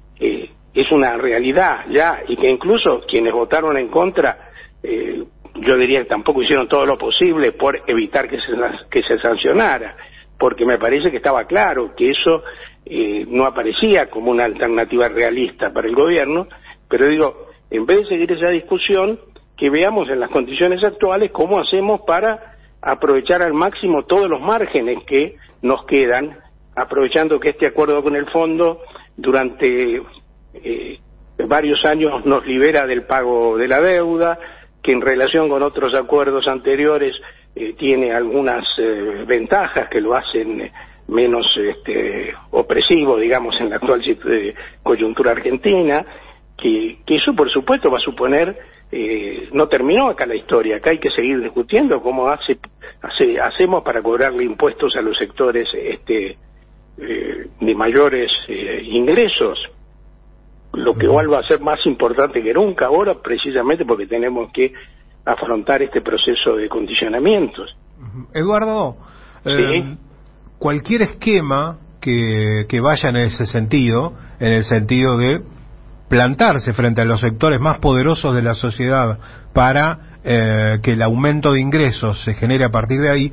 es 0.72 0.90
una 0.92 1.16
realidad 1.18 1.84
ya 1.90 2.22
y 2.26 2.36
que 2.36 2.48
incluso 2.48 3.00
quienes 3.06 3.34
votaron 3.34 3.76
en 3.76 3.88
contra 3.88 4.50
yo 5.54 5.76
diría 5.76 6.00
que 6.00 6.08
tampoco 6.08 6.42
hicieron 6.42 6.68
todo 6.68 6.86
lo 6.86 6.96
posible 6.96 7.52
por 7.52 7.82
evitar 7.86 8.28
que 8.28 8.38
se, 8.40 8.52
que 8.90 9.02
se 9.02 9.18
sancionara, 9.18 9.96
porque 10.38 10.64
me 10.64 10.78
parece 10.78 11.10
que 11.10 11.18
estaba 11.18 11.44
claro 11.44 11.94
que 11.96 12.10
eso 12.10 12.42
eh, 12.86 13.24
no 13.28 13.46
aparecía 13.46 14.08
como 14.08 14.30
una 14.30 14.44
alternativa 14.44 15.08
realista 15.08 15.72
para 15.72 15.88
el 15.88 15.94
gobierno, 15.94 16.48
pero 16.88 17.06
digo, 17.06 17.48
en 17.70 17.86
vez 17.86 17.98
de 17.98 18.06
seguir 18.06 18.32
esa 18.32 18.48
discusión, 18.48 19.18
que 19.62 19.70
veamos 19.70 20.08
en 20.08 20.18
las 20.18 20.28
condiciones 20.30 20.82
actuales 20.82 21.30
cómo 21.30 21.60
hacemos 21.60 22.00
para 22.00 22.56
aprovechar 22.80 23.42
al 23.42 23.54
máximo 23.54 24.02
todos 24.02 24.28
los 24.28 24.40
márgenes 24.40 25.04
que 25.06 25.36
nos 25.62 25.86
quedan, 25.86 26.36
aprovechando 26.74 27.38
que 27.38 27.50
este 27.50 27.66
acuerdo 27.66 28.02
con 28.02 28.16
el 28.16 28.28
fondo 28.30 28.80
durante 29.16 30.02
eh, 30.54 30.98
varios 31.46 31.84
años 31.84 32.26
nos 32.26 32.44
libera 32.44 32.88
del 32.88 33.04
pago 33.04 33.56
de 33.56 33.68
la 33.68 33.80
deuda, 33.80 34.36
que 34.82 34.90
en 34.90 35.00
relación 35.00 35.48
con 35.48 35.62
otros 35.62 35.94
acuerdos 35.94 36.48
anteriores 36.48 37.14
eh, 37.54 37.74
tiene 37.78 38.12
algunas 38.12 38.64
eh, 38.78 39.22
ventajas 39.28 39.88
que 39.90 40.00
lo 40.00 40.16
hacen 40.16 40.60
eh, 40.60 40.72
menos 41.06 41.46
este, 41.56 42.34
opresivo, 42.50 43.16
digamos, 43.16 43.54
en 43.60 43.70
la 43.70 43.76
actual 43.76 44.02
coyuntura 44.82 45.30
argentina, 45.30 46.04
que, 46.62 46.98
eso 47.06 47.34
por 47.34 47.50
supuesto 47.50 47.90
va 47.90 47.98
a 47.98 48.02
suponer, 48.02 48.56
no 49.52 49.68
terminó 49.68 50.08
acá 50.08 50.26
la 50.26 50.34
historia, 50.34 50.76
acá 50.76 50.90
hay 50.90 50.98
que 50.98 51.10
seguir 51.10 51.40
discutiendo 51.40 52.02
cómo 52.02 52.28
hace, 52.28 52.58
hacemos 53.42 53.82
para 53.82 54.02
cobrarle 54.02 54.44
impuestos 54.44 54.94
a 54.96 55.00
los 55.00 55.16
sectores 55.16 55.68
este, 55.72 56.36
de 56.96 57.74
mayores 57.74 58.30
ingresos. 58.84 59.58
Lo 60.74 60.94
que 60.94 61.06
igual 61.06 61.32
va 61.32 61.40
a 61.40 61.46
ser 61.46 61.60
más 61.60 61.84
importante 61.86 62.42
que 62.42 62.52
nunca 62.52 62.86
ahora, 62.86 63.14
precisamente 63.22 63.84
porque 63.84 64.06
tenemos 64.06 64.52
que 64.52 64.72
afrontar 65.24 65.82
este 65.82 66.00
proceso 66.00 66.56
de 66.56 66.68
condicionamientos. 66.68 67.74
Eduardo, 68.34 68.96
eh, 69.44 69.96
cualquier 70.58 71.02
esquema 71.02 71.78
que, 72.00 72.66
que 72.68 72.80
vaya 72.80 73.10
en 73.10 73.16
ese 73.16 73.46
sentido, 73.46 74.14
en 74.40 74.52
el 74.52 74.64
sentido 74.64 75.16
de 75.16 75.42
plantarse 76.12 76.74
frente 76.74 77.00
a 77.00 77.06
los 77.06 77.20
sectores 77.20 77.58
más 77.58 77.78
poderosos 77.78 78.34
de 78.34 78.42
la 78.42 78.52
sociedad 78.52 79.18
para 79.54 80.18
eh, 80.22 80.78
que 80.82 80.92
el 80.92 81.00
aumento 81.00 81.52
de 81.52 81.62
ingresos 81.62 82.20
se 82.22 82.34
genere 82.34 82.66
a 82.66 82.68
partir 82.68 83.00
de 83.00 83.10
ahí, 83.10 83.32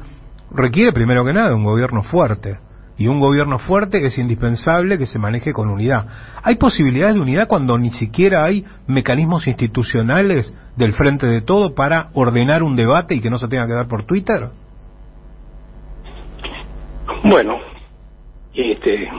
requiere 0.50 0.94
primero 0.94 1.26
que 1.26 1.34
nada 1.34 1.54
un 1.58 1.66
gobierno 1.66 2.04
fuerte 2.04 2.60
y 2.98 3.08
un 3.08 3.20
gobierno 3.20 3.60
fuerte 3.60 3.98
es 4.06 4.18
indispensable 4.18 4.98
que 4.98 5.08
se 5.08 5.20
maneje 5.20 5.52
con 5.52 5.70
unidad. 5.70 6.08
¿Hay 6.42 6.56
posibilidades 6.56 7.16
de 7.16 7.20
unidad 7.20 7.50
cuando 7.50 7.78
ni 7.78 7.92
siquiera 7.92 8.46
hay 8.46 8.64
mecanismos 8.88 9.46
institucionales 9.46 10.56
del 10.78 10.94
frente 10.94 11.28
de 11.28 11.42
todo 11.42 11.76
para 11.76 12.12
ordenar 12.14 12.64
un 12.64 12.78
debate 12.78 13.14
y 13.14 13.20
que 13.20 13.30
no 13.30 13.38
se 13.38 13.50
tenga 13.50 13.68
que 13.68 13.74
dar 13.74 13.90
por 13.90 14.06
Twitter? 14.06 14.52
Bueno, 17.26 17.58
este, 18.54 19.10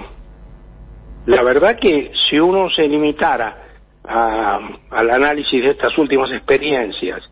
la 1.27 1.43
verdad 1.43 1.79
que 1.79 2.12
si 2.29 2.39
uno 2.39 2.71
se 2.71 2.89
limitara 2.89 3.67
al 4.05 5.11
análisis 5.11 5.62
de 5.62 5.71
estas 5.71 5.97
últimas 5.99 6.31
experiencias 6.33 7.23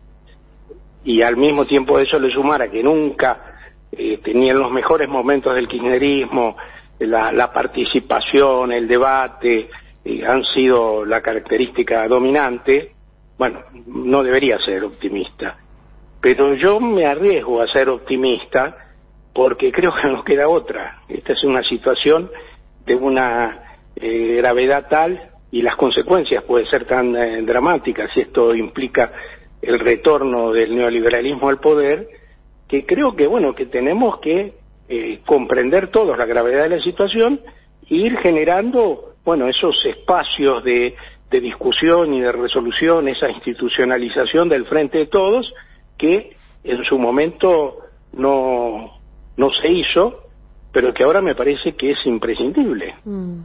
y 1.03 1.21
al 1.21 1.35
mismo 1.35 1.65
tiempo 1.65 1.99
eso 1.99 2.19
le 2.19 2.31
sumara 2.31 2.69
que 2.69 2.83
nunca 2.83 3.55
eh, 3.91 4.19
tenían 4.23 4.59
los 4.59 4.71
mejores 4.71 5.09
momentos 5.09 5.55
del 5.55 5.67
kirchnerismo, 5.67 6.55
la, 6.99 7.51
participación, 7.51 8.71
el 8.71 8.87
debate, 8.87 9.69
eh, 10.05 10.25
han 10.25 10.43
sido 10.45 11.05
la 11.05 11.21
característica 11.21 12.07
dominante, 12.07 12.91
bueno, 13.37 13.61
no 13.87 14.21
debería 14.21 14.59
ser 14.59 14.83
optimista. 14.83 15.57
Pero 16.21 16.53
yo 16.55 16.79
me 16.79 17.05
arriesgo 17.05 17.61
a 17.61 17.67
ser 17.67 17.89
optimista 17.89 18.75
porque 19.33 19.71
creo 19.71 19.93
que 19.99 20.07
nos 20.09 20.23
queda 20.25 20.47
otra. 20.47 20.99
Esta 21.07 21.33
es 21.33 21.43
una 21.43 21.63
situación 21.63 22.29
de 22.85 22.95
una 22.95 23.68
eh, 23.99 24.35
gravedad 24.37 24.87
tal 24.89 25.31
y 25.51 25.61
las 25.61 25.75
consecuencias 25.75 26.43
pueden 26.43 26.67
ser 26.67 26.85
tan 26.85 27.13
dramáticas 27.45 28.11
si 28.13 28.21
esto 28.21 28.53
implica 28.53 29.11
el 29.61 29.79
retorno 29.79 30.51
del 30.51 30.75
neoliberalismo 30.75 31.49
al 31.49 31.59
poder 31.59 32.07
que 32.69 32.85
creo 32.85 33.15
que, 33.15 33.27
bueno, 33.27 33.55
que 33.55 33.65
tenemos 33.65 34.19
que 34.19 34.53
eh, 34.87 35.19
comprender 35.25 35.89
todos 35.89 36.17
la 36.17 36.25
gravedad 36.25 36.63
de 36.63 36.77
la 36.77 36.83
situación 36.83 37.41
e 37.89 37.95
ir 37.95 38.17
generando, 38.19 39.15
bueno, 39.25 39.47
esos 39.47 39.75
espacios 39.85 40.63
de, 40.63 40.95
de 41.31 41.41
discusión 41.41 42.13
y 42.13 42.21
de 42.21 42.31
resolución, 42.31 43.07
esa 43.07 43.29
institucionalización 43.29 44.49
del 44.49 44.65
frente 44.65 44.99
de 44.99 45.07
todos, 45.07 45.51
que 45.97 46.35
en 46.63 46.83
su 46.83 46.99
momento 46.99 47.77
no, 48.13 48.99
no 49.35 49.49
se 49.51 49.67
hizo, 49.67 50.23
pero 50.71 50.93
que 50.93 51.03
ahora 51.03 51.21
me 51.21 51.33
parece 51.33 51.73
que 51.73 51.91
es 51.91 52.05
imprescindible. 52.05 52.95
Mm. 53.03 53.39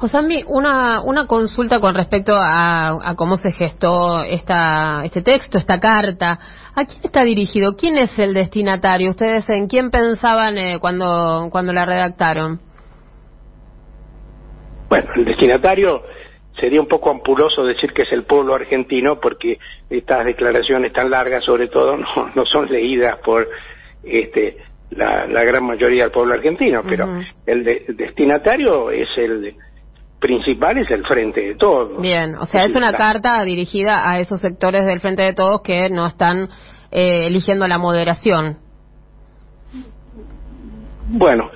Josambi, 0.00 0.42
una, 0.46 1.02
una 1.02 1.26
consulta 1.26 1.78
con 1.78 1.94
respecto 1.94 2.32
a, 2.34 3.14
cómo 3.16 3.36
se 3.36 3.52
gestó 3.52 4.22
esta, 4.22 5.02
este 5.04 5.20
texto, 5.20 5.58
esta 5.58 5.78
carta. 5.78 6.38
¿A 6.74 6.86
quién 6.86 7.00
está 7.04 7.22
dirigido? 7.22 7.76
¿Quién 7.76 7.98
es 7.98 8.18
el 8.18 8.32
destinatario? 8.32 9.10
¿Ustedes 9.10 9.46
en 9.50 9.68
quién 9.68 9.90
pensaban 9.90 10.56
eh, 10.56 10.78
cuando, 10.80 11.48
cuando 11.50 11.74
la 11.74 11.84
redactaron? 11.84 12.60
Bueno, 14.88 15.06
el 15.16 15.26
destinatario 15.26 16.02
sería 16.58 16.80
un 16.80 16.88
poco 16.88 17.10
ampuloso 17.10 17.64
decir 17.64 17.92
que 17.92 18.02
es 18.02 18.12
el 18.12 18.24
pueblo 18.24 18.54
argentino 18.54 19.20
porque 19.20 19.58
estas 19.90 20.24
declaraciones 20.24 20.94
tan 20.94 21.10
largas, 21.10 21.44
sobre 21.44 21.68
todo, 21.68 21.96
no, 21.98 22.32
no 22.34 22.46
son 22.46 22.70
leídas 22.70 23.18
por 23.18 23.46
este, 24.02 24.56
la, 24.92 25.44
gran 25.44 25.64
mayoría 25.64 26.04
del 26.04 26.12
pueblo 26.12 26.34
argentino, 26.34 26.80
pero 26.88 27.06
el, 27.46 27.64
destinatario 27.96 28.90
es 28.90 29.08
el 29.18 29.54
principal 30.20 30.78
es 30.78 30.90
el 30.90 31.04
Frente 31.04 31.40
de 31.40 31.54
Todos. 31.56 32.00
Bien, 32.00 32.36
o 32.36 32.46
sea, 32.46 32.64
es 32.64 32.76
una 32.76 32.92
carta 32.92 33.42
dirigida 33.42 34.08
a 34.08 34.20
esos 34.20 34.40
sectores 34.40 34.86
del 34.86 35.00
Frente 35.00 35.22
de 35.22 35.32
Todos 35.32 35.62
que 35.62 35.88
no 35.90 36.06
están 36.06 36.48
eh, 36.90 37.26
eligiendo 37.26 37.66
la 37.66 37.78
moderación. 37.78 38.58
Bueno, 41.08 41.50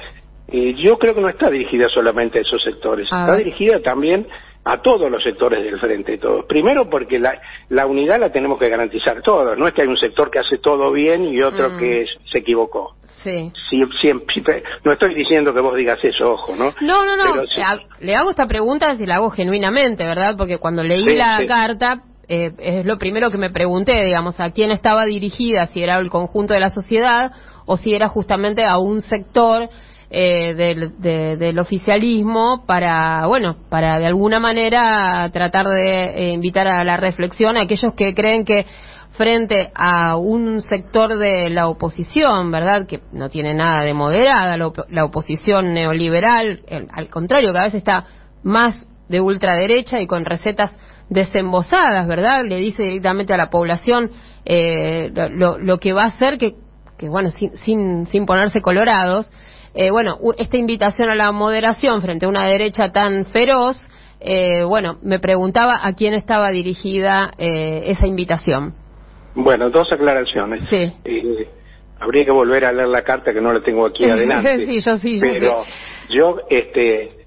eh, 0.48 0.74
yo 0.82 0.98
creo 0.98 1.14
que 1.14 1.20
no 1.20 1.28
está 1.28 1.50
dirigida 1.50 1.88
solamente 1.88 2.38
a 2.38 2.42
esos 2.42 2.62
sectores, 2.62 3.04
está 3.04 3.36
dirigida 3.36 3.80
también 3.82 4.26
a 4.64 4.80
todos 4.80 5.10
los 5.10 5.22
sectores 5.22 5.62
del 5.62 5.78
frente 5.78 6.12
de 6.12 6.18
todos. 6.18 6.46
Primero 6.46 6.88
porque 6.88 7.18
la, 7.18 7.40
la 7.68 7.86
unidad 7.86 8.18
la 8.18 8.32
tenemos 8.32 8.58
que 8.58 8.68
garantizar 8.68 9.20
todos, 9.22 9.58
no 9.58 9.66
es 9.66 9.74
que 9.74 9.82
hay 9.82 9.88
un 9.88 9.96
sector 9.96 10.30
que 10.30 10.38
hace 10.38 10.58
todo 10.58 10.90
bien 10.90 11.24
y 11.24 11.42
otro 11.42 11.70
mm. 11.70 11.78
que 11.78 12.06
se 12.30 12.38
equivocó. 12.38 12.94
Sí. 13.22 13.52
Siempre, 14.00 14.62
no 14.84 14.92
estoy 14.92 15.14
diciendo 15.14 15.54
que 15.54 15.60
vos 15.60 15.76
digas 15.76 15.98
eso, 16.02 16.32
ojo, 16.32 16.54
¿no? 16.56 16.74
No, 16.80 17.04
no, 17.04 17.16
no. 17.16 17.42
Le 18.00 18.14
hago 18.14 18.30
esta 18.30 18.46
pregunta 18.46 18.94
y 18.98 19.06
la 19.06 19.16
hago 19.16 19.30
genuinamente, 19.30 20.04
¿verdad? 20.04 20.34
Porque 20.36 20.58
cuando 20.58 20.82
leí 20.82 21.16
la 21.16 21.42
carta, 21.46 22.02
eh, 22.28 22.52
es 22.58 22.86
lo 22.86 22.98
primero 22.98 23.30
que 23.30 23.38
me 23.38 23.50
pregunté, 23.50 24.04
digamos, 24.04 24.40
a 24.40 24.50
quién 24.50 24.70
estaba 24.72 25.04
dirigida, 25.04 25.66
si 25.68 25.82
era 25.82 25.98
el 25.98 26.10
conjunto 26.10 26.54
de 26.54 26.60
la 26.60 26.70
sociedad 26.70 27.32
o 27.66 27.76
si 27.76 27.94
era 27.94 28.08
justamente 28.08 28.64
a 28.64 28.78
un 28.78 29.00
sector 29.00 29.68
eh, 30.16 30.54
del, 30.54 31.00
del 31.00 31.58
oficialismo 31.58 32.64
para, 32.66 33.26
bueno, 33.26 33.56
para 33.68 33.98
de 33.98 34.06
alguna 34.06 34.38
manera 34.38 35.28
tratar 35.32 35.66
de 35.66 36.04
eh, 36.04 36.30
invitar 36.30 36.68
a 36.68 36.84
la 36.84 36.96
reflexión 36.96 37.56
a 37.56 37.62
aquellos 37.62 37.94
que 37.94 38.14
creen 38.14 38.44
que 38.44 38.64
frente 39.16 39.72
a 39.74 40.16
un 40.16 40.62
sector 40.62 41.16
de 41.16 41.50
la 41.50 41.66
oposición, 41.66 42.52
¿verdad? 42.52 42.86
Que 42.86 43.00
no 43.12 43.28
tiene 43.28 43.54
nada 43.54 43.82
de 43.82 43.92
moderada, 43.92 44.56
la, 44.56 45.04
oposición 45.04 45.74
neoliberal, 45.74 46.62
al 46.92 47.08
contrario, 47.08 47.52
cada 47.52 47.64
vez 47.64 47.74
está 47.74 48.06
más 48.44 48.86
de 49.08 49.20
ultraderecha 49.20 50.00
y 50.00 50.06
con 50.06 50.24
recetas 50.24 50.76
desembosadas, 51.08 52.06
¿verdad? 52.06 52.42
Le 52.44 52.56
dice 52.58 52.84
directamente 52.84 53.34
a 53.34 53.36
la 53.36 53.50
población 53.50 54.12
eh, 54.44 55.10
lo, 55.12 55.58
lo, 55.58 55.78
que 55.78 55.92
va 55.92 56.04
a 56.04 56.06
hacer 56.06 56.38
que, 56.38 56.54
que 56.98 57.08
bueno, 57.08 57.30
sin, 57.30 57.56
sin, 57.56 58.06
sin 58.06 58.26
ponerse 58.26 58.62
colorados, 58.62 59.30
eh, 59.74 59.90
bueno, 59.90 60.18
esta 60.38 60.56
invitación 60.56 61.10
a 61.10 61.16
la 61.16 61.32
moderación 61.32 62.00
frente 62.00 62.26
a 62.26 62.28
una 62.28 62.46
derecha 62.46 62.92
tan 62.92 63.26
feroz, 63.26 63.76
eh, 64.20 64.62
bueno, 64.62 64.98
me 65.02 65.18
preguntaba 65.18 65.80
a 65.82 65.94
quién 65.94 66.14
estaba 66.14 66.50
dirigida 66.50 67.32
eh, 67.38 67.82
esa 67.86 68.06
invitación. 68.06 68.72
Bueno, 69.34 69.70
dos 69.70 69.92
aclaraciones. 69.92 70.64
Sí. 70.70 70.92
Eh, 71.04 71.48
habría 71.98 72.24
que 72.24 72.30
volver 72.30 72.64
a 72.64 72.72
leer 72.72 72.88
la 72.88 73.02
carta 73.02 73.32
que 73.32 73.40
no 73.40 73.52
la 73.52 73.62
tengo 73.62 73.84
aquí 73.84 74.04
adelante. 74.10 74.64
sí, 74.64 74.80
yo 74.80 74.96
sí. 74.98 75.18
Pero 75.20 75.64
yo, 76.08 76.38
este, 76.48 77.26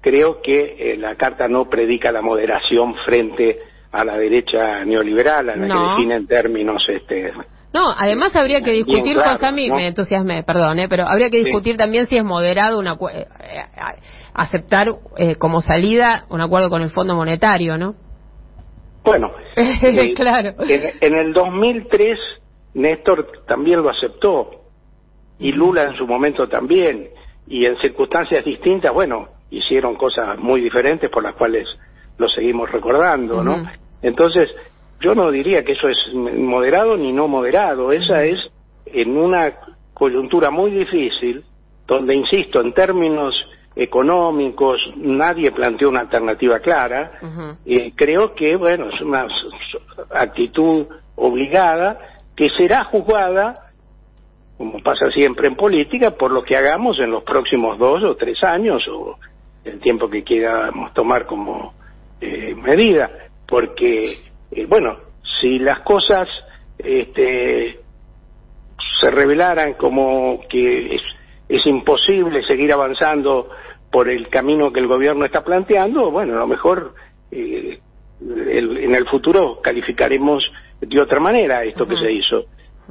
creo 0.00 0.40
que 0.40 0.96
la 0.98 1.16
carta 1.16 1.48
no 1.48 1.68
predica 1.68 2.12
la 2.12 2.22
moderación 2.22 2.94
frente 3.04 3.58
a 3.90 4.04
la 4.04 4.16
derecha 4.16 4.84
neoliberal, 4.84 5.50
a 5.50 5.56
la 5.56 5.66
que 5.66 5.90
define 5.90 6.14
en 6.14 6.26
términos 6.26 6.88
este, 6.88 7.32
no, 7.74 7.90
además 7.90 8.36
habría 8.36 8.62
que 8.62 8.70
discutir, 8.70 9.16
claro, 9.16 9.52
mí 9.52 9.68
me 9.68 9.88
entusiasmé, 9.88 10.44
perdón, 10.44 10.78
¿eh? 10.78 10.86
pero 10.88 11.08
habría 11.08 11.28
que 11.28 11.38
discutir 11.38 11.76
también 11.76 12.06
si 12.06 12.16
es 12.16 12.22
moderado 12.24 12.78
una, 12.78 12.92
eh, 13.12 13.26
aceptar 14.32 14.94
eh, 15.16 15.34
como 15.34 15.60
salida 15.60 16.24
un 16.30 16.40
acuerdo 16.40 16.70
con 16.70 16.82
el 16.82 16.90
Fondo 16.90 17.16
Monetario, 17.16 17.76
¿no? 17.76 17.96
Bueno, 19.02 19.32
eh, 19.56 20.14
claro. 20.14 20.54
En, 20.60 21.14
el 21.16 21.32
2003 21.32 22.16
Néstor 22.74 23.42
también 23.44 23.82
lo 23.82 23.90
aceptó 23.90 24.50
y 25.40 25.50
Lula 25.50 25.82
en 25.82 25.96
su 25.96 26.06
momento 26.06 26.48
también 26.48 27.08
y 27.48 27.66
en 27.66 27.76
circunstancias 27.78 28.44
distintas, 28.44 28.94
bueno, 28.94 29.30
hicieron 29.50 29.96
cosas 29.96 30.38
muy 30.38 30.60
diferentes 30.60 31.10
por 31.10 31.24
las 31.24 31.34
cuales 31.34 31.66
lo 32.18 32.28
seguimos 32.28 32.70
recordando, 32.70 33.42
¿no? 33.42 33.64
Entonces, 34.00 34.48
yo 35.04 35.14
no 35.14 35.30
diría 35.30 35.62
que 35.62 35.72
eso 35.72 35.88
es 35.88 35.98
moderado 36.14 36.96
ni 36.96 37.12
no 37.12 37.28
moderado, 37.28 37.92
esa 37.92 38.24
es 38.24 38.40
en 38.86 39.16
una 39.16 39.52
coyuntura 39.92 40.50
muy 40.50 40.70
difícil, 40.70 41.44
donde, 41.86 42.14
insisto, 42.14 42.62
en 42.62 42.72
términos 42.72 43.34
económicos 43.76 44.80
nadie 44.96 45.52
planteó 45.52 45.90
una 45.90 46.00
alternativa 46.00 46.58
clara, 46.60 47.18
eh, 47.66 47.92
creo 47.94 48.34
que, 48.34 48.56
bueno, 48.56 48.88
es 48.88 49.00
una 49.02 49.26
actitud 50.10 50.86
obligada 51.16 51.98
que 52.34 52.48
será 52.50 52.84
juzgada, 52.84 53.72
como 54.56 54.78
pasa 54.78 55.10
siempre 55.10 55.48
en 55.48 55.56
política, 55.56 56.12
por 56.12 56.30
lo 56.30 56.44
que 56.44 56.56
hagamos 56.56 56.98
en 56.98 57.10
los 57.10 57.24
próximos 57.24 57.78
dos 57.78 58.02
o 58.04 58.16
tres 58.16 58.42
años, 58.42 58.82
o 58.88 59.18
el 59.64 59.80
tiempo 59.80 60.08
que 60.08 60.22
quieramos 60.22 60.94
tomar 60.94 61.26
como 61.26 61.74
eh, 62.20 62.54
medida, 62.54 63.10
porque 63.46 64.33
eh, 64.54 64.66
bueno, 64.66 64.98
si 65.40 65.58
las 65.58 65.80
cosas 65.80 66.28
este, 66.78 67.80
se 69.00 69.10
revelaran 69.10 69.74
como 69.74 70.40
que 70.48 70.96
es, 70.96 71.02
es 71.48 71.66
imposible 71.66 72.42
seguir 72.44 72.72
avanzando 72.72 73.50
por 73.90 74.08
el 74.08 74.28
camino 74.28 74.72
que 74.72 74.80
el 74.80 74.88
gobierno 74.88 75.24
está 75.24 75.44
planteando, 75.44 76.10
bueno, 76.10 76.34
a 76.34 76.40
lo 76.40 76.46
mejor 76.46 76.94
eh, 77.30 77.78
en 78.20 78.94
el 78.94 79.06
futuro 79.06 79.60
calificaremos 79.62 80.50
de 80.80 81.00
otra 81.00 81.20
manera 81.20 81.64
esto 81.64 81.86
que 81.86 81.96
se 81.96 82.10
hizo. 82.10 82.44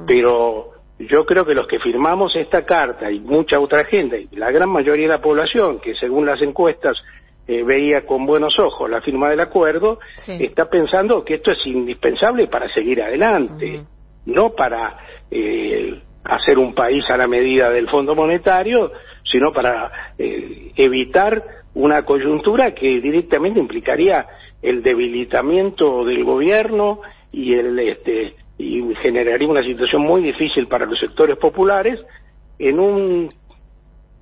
Pero 0.06 0.70
yo 0.98 1.24
creo 1.24 1.44
que 1.44 1.54
los 1.54 1.66
que 1.66 1.78
firmamos 1.78 2.34
esta 2.36 2.64
carta 2.64 3.10
y 3.10 3.20
mucha 3.20 3.58
otra 3.60 3.84
gente, 3.84 4.28
y 4.30 4.36
la 4.36 4.50
gran 4.50 4.70
mayoría 4.70 5.06
de 5.06 5.12
la 5.12 5.20
población, 5.20 5.80
que 5.80 5.94
según 5.94 6.26
las 6.26 6.40
encuestas 6.40 7.02
eh, 7.46 7.62
veía 7.62 8.06
con 8.06 8.24
buenos 8.24 8.58
ojos 8.58 8.88
la 8.88 9.02
firma 9.02 9.28
del 9.28 9.40
acuerdo, 9.40 9.98
está 10.26 10.68
pensando 10.70 11.24
que 11.24 11.34
esto 11.34 11.52
es 11.52 11.66
indispensable 11.66 12.46
para 12.46 12.72
seguir 12.72 13.02
adelante, 13.02 13.82
no 14.26 14.50
para 14.50 14.96
eh, 15.30 16.00
hacer 16.24 16.58
un 16.58 16.74
país 16.74 17.04
a 17.10 17.16
la 17.16 17.28
medida 17.28 17.70
del 17.70 17.88
Fondo 17.90 18.14
Monetario, 18.14 18.92
sino 19.30 19.52
para 19.52 20.14
eh, 20.18 20.72
evitar 20.76 21.42
una 21.74 22.04
coyuntura 22.04 22.72
que 22.74 23.00
directamente 23.00 23.60
implicaría 23.60 24.26
el 24.62 24.82
debilitamiento 24.82 26.04
del 26.04 26.24
gobierno 26.24 27.00
y 27.30 27.54
el 27.54 27.78
este 27.78 28.36
y 28.56 28.82
generaría 29.02 29.48
una 29.48 29.64
situación 29.64 30.02
muy 30.02 30.22
difícil 30.22 30.68
para 30.68 30.86
los 30.86 30.98
sectores 31.00 31.36
populares 31.36 32.00
en 32.58 32.78
un, 32.78 33.28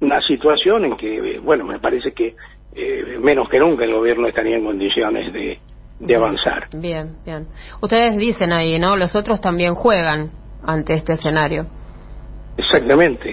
una 0.00 0.20
situación 0.22 0.86
en 0.86 0.96
que 0.96 1.38
bueno 1.38 1.64
me 1.64 1.78
parece 1.78 2.12
que 2.12 2.34
eh, 2.74 3.18
menos 3.20 3.48
que 3.48 3.58
nunca 3.58 3.84
el 3.84 3.92
gobierno 3.92 4.28
estaría 4.28 4.56
en 4.56 4.64
condiciones 4.64 5.32
de, 5.32 5.58
de 5.98 6.16
avanzar. 6.16 6.68
Bien, 6.74 7.16
bien. 7.24 7.46
Ustedes 7.80 8.16
dicen 8.16 8.52
ahí, 8.52 8.78
¿no? 8.78 8.96
Los 8.96 9.14
otros 9.14 9.40
también 9.40 9.74
juegan 9.74 10.30
ante 10.64 10.94
este 10.94 11.14
escenario. 11.14 11.66
Exactamente. 12.56 13.32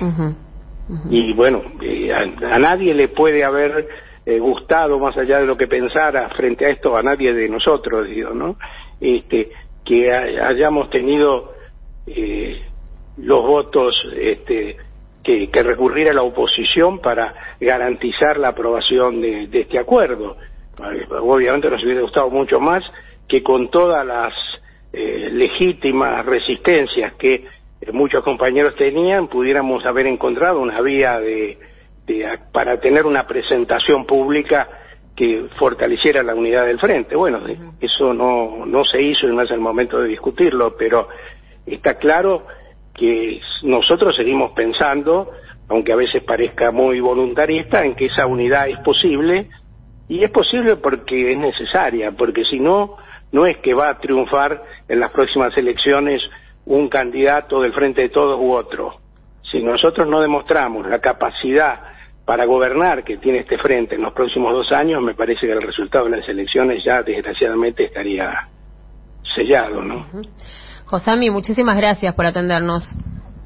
Y 1.10 1.34
bueno, 1.34 1.62
eh, 1.82 2.12
a, 2.12 2.58
nadie 2.58 2.94
le 2.94 3.10
puede 3.10 3.46
haber 3.46 3.88
eh, 4.26 4.40
gustado, 4.40 5.00
más 5.00 5.16
allá 5.18 5.40
de 5.40 5.46
lo 5.46 5.56
que 5.56 5.68
pensara 5.68 6.30
frente 6.30 6.66
a 6.66 6.70
esto, 6.70 6.98
a 6.98 7.04
nadie 7.04 7.34
de 7.34 7.48
nosotros, 7.48 8.08
digo, 8.08 8.34
¿no? 8.34 8.58
Este, 9.00 9.52
que 9.86 10.12
hayamos 10.12 10.90
tenido 10.90 11.54
los 13.18 13.44
votos 13.44 13.96
este, 14.16 14.78
que, 15.24 15.50
recurrir 15.64 16.10
a 16.10 16.14
la 16.14 16.24
oposición 16.24 17.00
para 17.00 17.34
garantizar 17.60 18.38
la 18.38 18.50
aprobación 18.50 19.22
de, 19.22 19.50
este 19.52 19.80
acuerdo. 19.80 20.38
Obviamente 21.22 21.70
nos 21.70 21.84
hubiera 21.84 22.02
gustado 22.02 22.30
mucho 22.30 22.60
más 22.60 22.84
que 23.28 23.44
con 23.44 23.70
todas 23.70 24.06
las 24.06 24.34
eh, 24.94 25.30
legítimas 25.32 26.26
resistencias 26.26 27.14
que 27.14 27.36
eh, 27.36 27.92
muchos 27.92 28.24
compañeros 28.24 28.76
tenían, 28.76 29.28
pudiéramos 29.28 29.86
haber 29.86 30.08
encontrado 30.08 30.60
una 30.60 30.82
vía 30.82 31.20
de, 31.20 31.58
para 32.52 32.80
tener 32.80 33.06
una 33.06 33.28
presentación 33.28 34.06
pública 34.06 34.68
que 35.16 35.48
fortaleciera 35.60 36.24
la 36.24 36.34
unidad 36.34 36.66
del 36.66 36.80
frente. 36.80 37.16
Bueno, 37.16 37.42
eso 37.80 38.14
no, 38.14 38.66
no 38.66 38.86
se 38.86 39.02
hizo 39.02 39.28
y 39.28 39.36
no 39.36 39.42
es 39.42 39.52
el 39.52 39.60
momento 39.60 40.00
de 40.00 40.08
discutirlo, 40.08 40.76
pero 40.78 41.10
está 41.66 41.96
claro 41.96 42.48
que 43.00 43.40
nosotros 43.64 44.16
seguimos 44.16 44.52
pensando, 44.52 45.32
aunque 45.70 45.94
a 45.94 45.96
veces 45.96 46.22
parezca 46.24 46.72
muy 46.72 47.00
voluntarista, 47.00 47.86
en 47.86 47.96
que 47.96 48.08
esa 48.08 48.26
unidad 48.26 48.68
es 48.68 48.80
posible, 48.80 49.48
y 50.10 50.24
es 50.24 50.32
posible 50.32 50.76
porque 50.76 51.32
es 51.32 51.38
necesaria, 51.38 52.12
porque 52.12 52.44
si 52.44 52.60
no, 52.60 52.98
no 53.32 53.46
es 53.46 53.58
que 53.60 53.74
va 53.74 53.90
a 53.92 54.00
triunfar 54.00 54.62
en 54.88 55.00
las 55.00 55.12
próximas 55.12 55.56
elecciones 55.58 56.22
un 56.66 56.90
candidato 56.90 57.62
del 57.62 57.74
frente 57.74 58.02
de 58.02 58.10
todos 58.10 58.40
u 58.40 58.52
otro. 58.52 58.96
Si 59.50 59.64
nosotros 59.64 60.08
no 60.08 60.20
demostramos 60.20 60.88
la 60.88 61.00
capacidad 61.00 61.80
para 62.26 62.46
gobernar 62.46 63.04
que 63.04 63.18
tiene 63.18 63.40
este 63.40 63.58
frente 63.58 63.96
en 63.96 64.02
los 64.02 64.14
próximos 64.14 64.52
dos 64.54 64.72
años, 64.72 65.02
me 65.02 65.16
parece 65.16 65.48
que 65.48 65.54
el 65.54 65.62
resultado 65.62 66.06
de 66.06 66.18
las 66.18 66.28
elecciones 66.28 66.84
ya 66.84 67.02
desgraciadamente 67.02 67.86
estaría 67.86 68.48
sellado, 69.36 69.82
¿no? 69.82 70.06
Josami, 70.90 71.30
muchísimas 71.30 71.78
gracias 71.78 72.16
por 72.16 72.26
atendernos. 72.26 72.84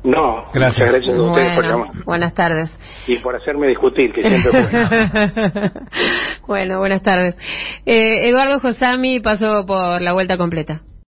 No, 0.04 0.46
gracias, 0.54 0.90
gracias 0.92 1.14
a 1.16 1.22
ustedes 1.22 1.56
por 1.56 1.66
llamar. 1.66 2.04
Buenas 2.06 2.34
tardes. 2.34 2.70
Y 3.06 3.18
por 3.18 3.36
hacerme 3.36 3.68
discutir, 3.68 4.14
que 4.14 4.24
siempre 4.24 4.52
bueno. 4.52 5.72
bueno, 6.48 6.80
buenas 6.80 7.02
tardes. 7.02 7.36
Eh, 7.86 8.30
Eduardo 8.30 8.62
Josami 8.62 9.20
pasó 9.20 9.66
por 9.66 10.02
la 10.02 10.14
vuelta 10.14 10.38
completa. 10.38 10.82